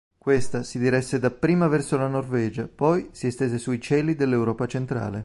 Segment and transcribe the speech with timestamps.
[0.17, 5.19] Questa si diresse dapprima verso la Norvegia; poi si estese sui cieli dell'Europa centrale.